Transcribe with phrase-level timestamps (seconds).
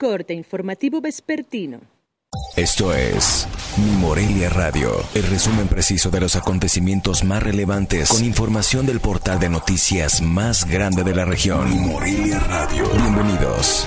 [0.00, 1.78] Corte informativo vespertino.
[2.56, 8.86] Esto es Mi Morelia Radio, el resumen preciso de los acontecimientos más relevantes con información
[8.86, 11.68] del portal de noticias más grande de la región.
[11.68, 12.84] Mi Morelia Radio.
[12.94, 13.86] Bienvenidos.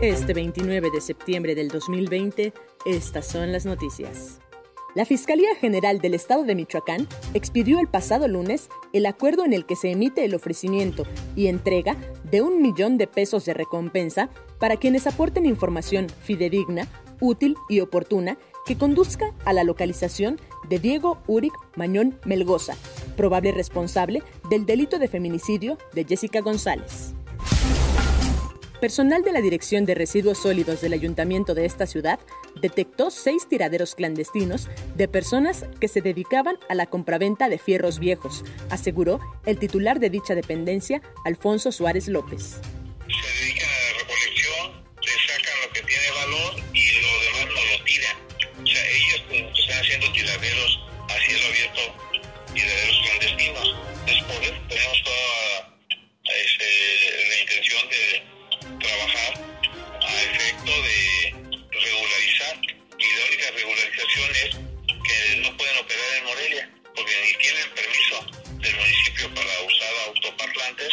[0.00, 2.54] Este 29 de septiembre del 2020,
[2.86, 4.40] estas son las noticias.
[4.94, 9.66] La Fiscalía General del Estado de Michoacán expidió el pasado lunes el acuerdo en el
[9.66, 11.04] que se emite el ofrecimiento
[11.36, 16.88] y entrega de un millón de pesos de recompensa para quienes aporten información fidedigna,
[17.20, 22.74] útil y oportuna que conduzca a la localización de Diego Uric Mañón Melgoza,
[23.14, 27.14] probable responsable del delito de feminicidio de Jessica González.
[28.80, 32.20] Personal de la Dirección de Residuos Sólidos del Ayuntamiento de esta ciudad
[32.62, 38.44] detectó seis tiraderos clandestinos de personas que se dedicaban a la compraventa de fierros viejos,
[38.70, 42.60] aseguró el titular de dicha dependencia, Alfonso Suárez López.
[43.08, 47.78] Se dedican a la recolección, le sacan lo que tiene valor y lo demás no
[47.78, 48.16] lo tiran.
[48.62, 51.82] O sea, ellos están haciendo tiraderos a cielo abierto,
[66.94, 68.16] porque ni tienen permiso
[68.60, 70.88] del municipio para usar autoparlantes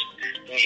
[0.47, 0.63] ni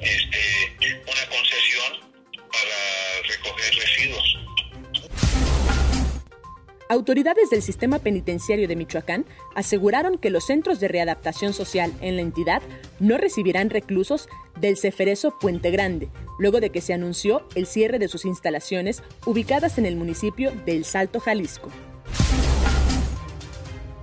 [0.00, 2.14] este, una concesión
[2.50, 4.38] para recoger residuos.
[6.88, 12.22] Autoridades del sistema penitenciario de Michoacán aseguraron que los centros de readaptación social en la
[12.22, 12.62] entidad
[13.00, 14.28] no recibirán reclusos
[14.60, 19.78] del Ceferezo Puente Grande, luego de que se anunció el cierre de sus instalaciones ubicadas
[19.78, 21.70] en el municipio de El Salto, Jalisco.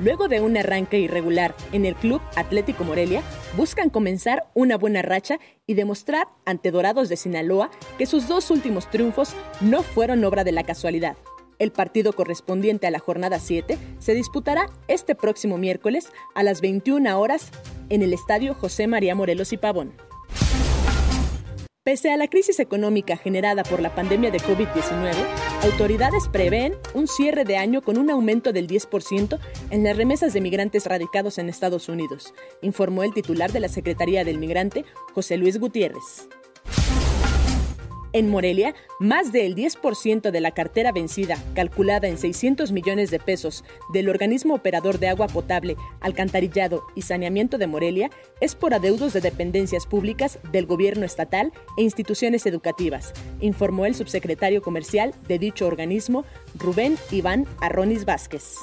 [0.02, 3.22] Luego de un arranque irregular en el Club Atlético Morelia,
[3.56, 8.90] buscan comenzar una buena racha y demostrar ante Dorados de Sinaloa que sus dos últimos
[8.90, 11.18] triunfos no fueron obra de la casualidad.
[11.60, 17.20] El partido correspondiente a la jornada 7 se disputará este próximo miércoles a las 21
[17.20, 17.52] horas
[17.90, 19.94] en el Estadio José María Morelos y Pavón.
[21.92, 25.12] Pese a la crisis económica generada por la pandemia de COVID-19,
[25.64, 29.38] autoridades prevén un cierre de año con un aumento del 10%
[29.72, 34.24] en las remesas de migrantes radicados en Estados Unidos, informó el titular de la Secretaría
[34.24, 36.30] del Migrante, José Luis Gutiérrez.
[38.14, 43.64] En Morelia, más del 10% de la cartera vencida, calculada en 600 millones de pesos
[43.94, 48.10] del organismo operador de agua potable, alcantarillado y saneamiento de Morelia,
[48.42, 54.62] es por adeudos de dependencias públicas del gobierno estatal e instituciones educativas, informó el subsecretario
[54.62, 56.26] comercial de dicho organismo,
[56.60, 58.56] Rubén Iván Arronis Vázquez.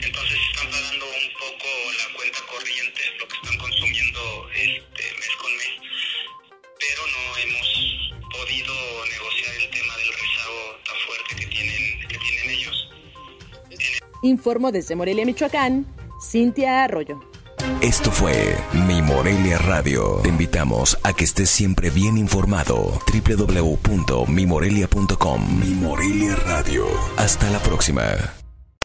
[0.00, 5.52] Entonces están pagando un poco la cuenta corriente, lo que están consumiendo este mes con
[5.56, 5.74] mes,
[6.78, 7.68] pero no hemos
[8.30, 8.74] podido
[9.10, 12.88] negociar el tema del rezago tan fuerte que tienen, que tienen ellos.
[14.22, 15.86] Informó desde Morelia, Michoacán,
[16.20, 17.20] Cintia Arroyo.
[17.80, 18.56] Esto fue
[18.86, 20.20] Mi Morelia Radio.
[20.22, 23.00] Te invitamos a que estés siempre bien informado.
[23.12, 26.86] www.mimorelia.com Mi Morelia Radio.
[27.16, 28.37] Hasta la próxima.